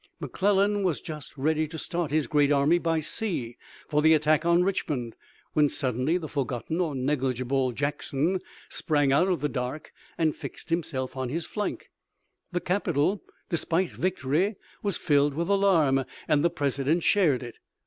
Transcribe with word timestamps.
McClellan 0.19 0.81
was 0.81 0.99
just 0.99 1.37
ready 1.37 1.67
to 1.67 1.77
start 1.77 2.09
his 2.09 2.25
great 2.25 2.51
army 2.51 2.79
by 2.79 2.99
sea 3.01 3.55
for 3.87 4.01
the 4.01 4.15
attack 4.15 4.47
on 4.47 4.63
Richmond, 4.63 5.15
when 5.53 5.69
suddenly 5.69 6.17
the 6.17 6.27
forgotten 6.27 6.81
or 6.81 6.95
negligible 6.95 7.71
Jackson 7.71 8.41
sprang 8.67 9.11
out 9.11 9.27
of 9.27 9.41
the 9.41 9.47
dark 9.47 9.93
and 10.17 10.35
fixed 10.35 10.71
himself 10.71 11.15
on 11.15 11.29
his 11.29 11.45
flank. 11.45 11.91
The 12.51 12.61
capital, 12.61 13.21
despite 13.49 13.91
victory, 13.91 14.55
was 14.81 14.97
filled 14.97 15.35
with 15.35 15.49
alarm 15.49 16.05
and 16.27 16.43
the 16.43 16.49
President 16.49 17.03
shared 17.03 17.43
it. 17.43 17.59